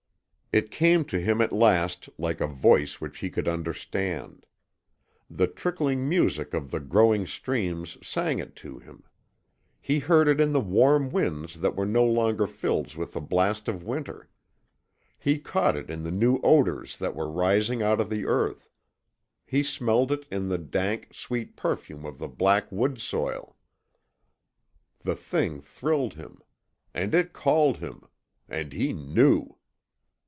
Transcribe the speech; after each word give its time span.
It 0.53 0.69
came 0.69 1.05
to 1.05 1.17
him 1.17 1.39
at 1.39 1.53
last 1.53 2.09
like 2.17 2.41
a 2.41 2.45
voice 2.45 2.99
which 2.99 3.19
he 3.19 3.29
could 3.29 3.47
understand. 3.47 4.45
The 5.29 5.47
trickling 5.47 6.09
music 6.09 6.53
of 6.53 6.71
the 6.71 6.81
growing 6.81 7.25
streams 7.25 7.97
sang 8.05 8.39
it 8.39 8.53
to 8.57 8.77
him; 8.77 9.03
he 9.79 9.99
heard 9.99 10.27
it 10.27 10.41
in 10.41 10.51
the 10.51 10.59
warm 10.59 11.09
winds 11.09 11.61
that 11.61 11.77
were 11.77 11.85
no 11.85 12.03
longer 12.03 12.47
filled 12.47 12.95
with 12.95 13.13
the 13.13 13.21
blast 13.21 13.69
of 13.69 13.85
winter; 13.85 14.27
he 15.17 15.39
caught 15.39 15.77
it 15.77 15.89
in 15.89 16.03
the 16.03 16.11
new 16.11 16.37
odours 16.43 16.97
that 16.97 17.15
were 17.15 17.31
rising 17.31 17.81
out 17.81 18.01
of 18.01 18.09
the 18.09 18.25
earth; 18.25 18.69
he 19.45 19.63
smelled 19.63 20.11
it 20.11 20.27
in 20.29 20.49
the 20.49 20.57
dank, 20.57 21.13
sweet 21.13 21.55
perfume 21.55 22.03
of 22.03 22.17
the 22.17 22.27
black 22.27 22.69
woods 22.73 23.01
soil. 23.03 23.55
The 24.99 25.15
thing 25.15 25.61
thrilled 25.61 26.15
him. 26.15 26.41
It 26.93 27.31
called 27.31 27.77
him. 27.77 28.03
And 28.49 28.73
he 28.73 28.91
KNEW! 28.91 29.55